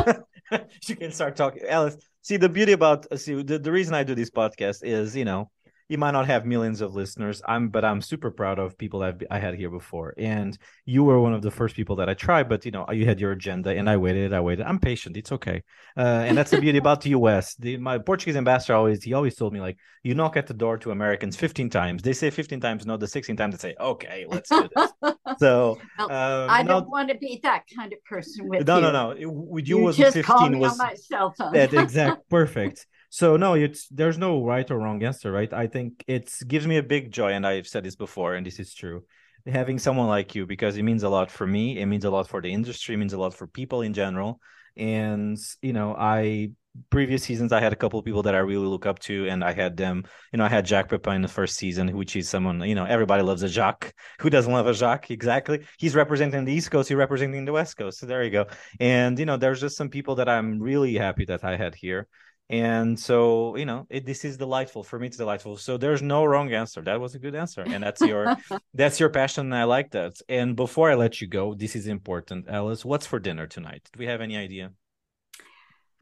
[0.89, 1.97] you can start talking, Alice.
[2.23, 5.25] See, the beauty about uh, see the, the reason I do this podcast is, you
[5.25, 5.51] know,
[5.89, 9.23] you might not have millions of listeners i'm but i'm super proud of people I've,
[9.31, 10.15] i had here before.
[10.19, 13.05] And you were one of the first people that i tried but you know you
[13.07, 14.65] had your agenda and i waited i waited.
[14.67, 15.17] I'm patient.
[15.17, 15.63] It's okay.
[15.97, 19.35] Uh, and that's the beauty about the us the, my portuguese ambassador always he always
[19.37, 22.03] told me like you knock at the door to americans 15 times.
[22.03, 24.91] They say 15 times no the 16 times they say okay let's do this
[25.39, 28.83] so um, I don't want to be that kind of person with no you.
[28.83, 28.91] no.
[28.93, 31.53] No It- with you, You was just 15 call me was on my cell phone.
[31.53, 32.87] that exact perfect
[33.17, 35.51] so no it's there's no right or wrong answer right?
[35.51, 38.59] I think it gives me a big joy and i've said this before and this
[38.59, 39.05] is true
[39.47, 42.29] having someone like you because it means a lot for me it means a lot
[42.29, 44.41] for the industry it means a lot for people in general.
[44.77, 46.51] And you know i
[46.91, 49.43] previous seasons i had a couple of people that i really look up to and
[49.43, 52.29] i had them you know i had Jacques Pépin in the first season which is
[52.29, 55.59] someone you know everybody loves a jacques who doesn't love a jacques exactly.
[55.79, 58.45] He's representing the east coast he's representing the west coast so there you go.
[58.79, 62.09] And you know there's just some people that i'm really happy that i had here
[62.49, 64.85] and so you know it, this is delightful.
[64.85, 65.57] For me it's delightful.
[65.57, 66.81] So there's no wrong answer.
[66.81, 67.63] That was a good answer.
[67.63, 68.37] And that's your
[68.75, 69.47] that's your passion.
[69.47, 70.21] And i like that.
[70.29, 72.85] And before i let you go this is important alice.
[72.85, 73.89] What's for dinner tonight?
[73.93, 74.71] Do we have any idea?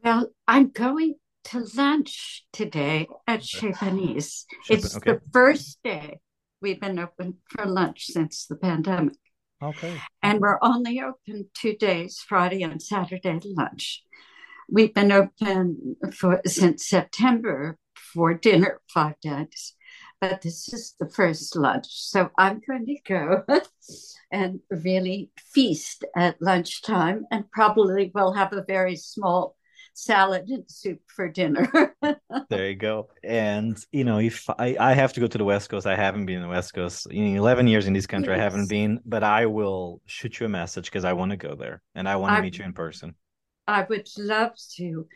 [0.03, 1.15] Well, I'm going
[1.45, 4.45] to lunch today at Chez Panisse.
[4.69, 5.13] It's okay.
[5.13, 6.19] the first day
[6.61, 9.15] we've been open for lunch since the pandemic.
[9.63, 9.99] okay.
[10.21, 14.03] And we're only open two days, Friday and Saturday lunch.
[14.69, 19.73] We've been open for since September for dinner five days,
[20.19, 21.87] but this is the first lunch.
[21.89, 23.43] So I'm going to go
[24.31, 29.55] and really feast at lunchtime, and probably will have a very small
[29.93, 31.95] salad and soup for dinner.
[32.49, 35.69] there you go and you know if i i have to go to the west
[35.69, 38.37] coast i haven't been in the west coast in 11 years in this country i
[38.37, 41.81] haven't been but i will shoot you a message because i want to go there
[41.95, 43.15] and i want to meet you in person
[43.67, 45.07] I would love to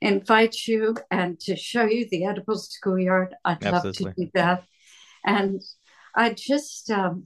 [0.00, 3.34] invite you and to show you the edible schoolyard.
[3.44, 4.64] I'd love to do that.
[5.24, 5.62] And
[6.14, 7.24] I just, um,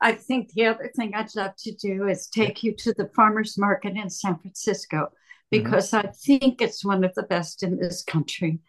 [0.00, 3.58] I think the other thing I'd love to do is take you to the farmers
[3.58, 5.10] market in San Francisco
[5.50, 8.60] because I think it's one of the best in this country.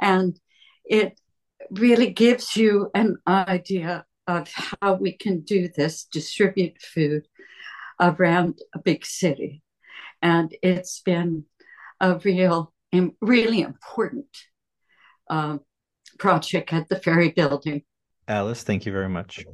[0.00, 0.38] And
[0.84, 1.18] it
[1.70, 7.26] really gives you an idea of how we can do this distribute food
[8.00, 9.62] around a big city.
[10.22, 11.44] And it's been
[12.00, 12.72] a real,
[13.20, 14.26] really important
[15.28, 15.60] um,
[16.18, 17.82] project at the Ferry Building.
[18.26, 19.44] alice thank you very much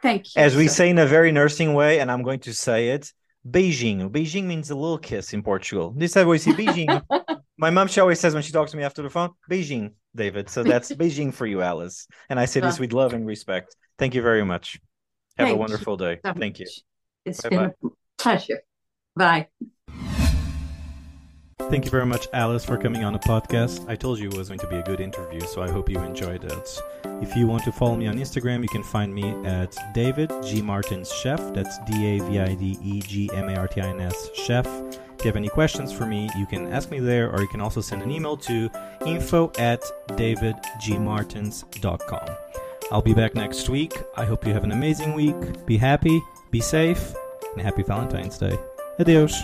[0.00, 0.42] Thank you.
[0.42, 3.12] As we say in a very nursing way, and I'm going to say it,
[3.48, 4.08] beijinho.
[4.10, 5.92] beijinho means a little kiss in Portugal.
[5.96, 7.02] This is how we say beijinho.
[7.58, 10.50] My mom, she always says when she talks to me after the phone, beijinho, David.
[10.50, 12.06] So that's beijinho for you, Alice.
[12.30, 13.74] And I say this Uh, with love and respect.
[13.98, 14.78] Thank you very much.
[15.36, 16.20] Have Thank a wonderful day.
[16.24, 16.66] so Thank you.
[17.24, 17.56] It's Bye-bye.
[17.56, 18.60] been a pleasure.
[19.16, 19.48] Bye.
[21.62, 23.86] Thank you very much, Alice, for coming on the podcast.
[23.88, 25.98] I told you it was going to be a good interview, so I hope you
[25.98, 26.80] enjoyed it.
[27.20, 30.62] If you want to follow me on Instagram, you can find me at David G
[30.62, 31.38] Martins Chef.
[31.52, 34.30] That's D A V I D E G M A R T I N S
[34.34, 34.66] Chef.
[34.66, 37.60] If you have any questions for me, you can ask me there, or you can
[37.60, 38.70] also send an email to
[39.04, 42.28] info at davidgmartins.com.
[42.90, 43.92] I'll be back next week.
[44.16, 45.66] I hope you have an amazing week.
[45.66, 47.14] Be happy, be safe,
[47.52, 48.58] and happy Valentine's Day.
[49.00, 49.42] Adios.